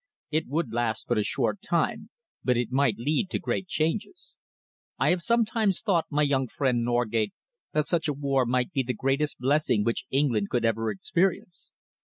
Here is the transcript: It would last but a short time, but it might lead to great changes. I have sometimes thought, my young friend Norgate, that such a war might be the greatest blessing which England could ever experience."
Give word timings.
It 0.31 0.47
would 0.47 0.73
last 0.73 1.05
but 1.07 1.19
a 1.19 1.23
short 1.23 1.61
time, 1.61 2.09
but 2.43 2.57
it 2.57 2.71
might 2.71 2.97
lead 2.97 3.29
to 3.29 3.37
great 3.39 3.67
changes. 3.67 4.39
I 4.97 5.11
have 5.11 5.21
sometimes 5.21 5.79
thought, 5.79 6.07
my 6.09 6.23
young 6.23 6.47
friend 6.47 6.83
Norgate, 6.83 7.33
that 7.73 7.85
such 7.85 8.07
a 8.07 8.13
war 8.13 8.47
might 8.47 8.71
be 8.71 8.81
the 8.81 8.95
greatest 8.95 9.37
blessing 9.37 9.83
which 9.83 10.07
England 10.09 10.49
could 10.49 10.65
ever 10.65 10.89
experience." 10.89 11.71